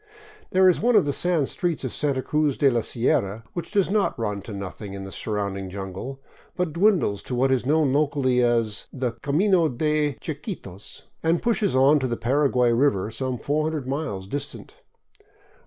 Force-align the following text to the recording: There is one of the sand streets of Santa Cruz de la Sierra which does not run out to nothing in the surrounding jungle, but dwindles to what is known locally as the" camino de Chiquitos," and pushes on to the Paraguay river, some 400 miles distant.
There 0.49 0.67
is 0.67 0.81
one 0.81 0.95
of 0.95 1.05
the 1.05 1.13
sand 1.13 1.47
streets 1.47 1.83
of 1.83 1.93
Santa 1.93 2.23
Cruz 2.23 2.57
de 2.57 2.71
la 2.71 2.81
Sierra 2.81 3.43
which 3.53 3.69
does 3.69 3.91
not 3.91 4.17
run 4.17 4.37
out 4.39 4.43
to 4.45 4.51
nothing 4.51 4.93
in 4.93 5.03
the 5.03 5.11
surrounding 5.11 5.69
jungle, 5.69 6.19
but 6.55 6.73
dwindles 6.73 7.21
to 7.21 7.35
what 7.35 7.51
is 7.51 7.67
known 7.67 7.93
locally 7.93 8.41
as 8.43 8.87
the" 8.91 9.11
camino 9.21 9.69
de 9.69 10.13
Chiquitos," 10.19 11.03
and 11.21 11.43
pushes 11.43 11.75
on 11.75 11.99
to 11.99 12.07
the 12.07 12.17
Paraguay 12.17 12.71
river, 12.71 13.11
some 13.11 13.37
400 13.37 13.87
miles 13.87 14.25
distant. 14.25 14.73